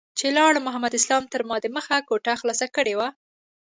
چې 0.17 0.27
لاړم 0.37 0.63
محمد 0.67 0.93
اسلام 0.99 1.23
تر 1.33 1.41
ما 1.49 1.57
دمخه 1.65 1.97
کوټه 2.09 2.33
خلاصه 2.41 2.65
کړې 2.75 2.93
وه. 2.99 3.07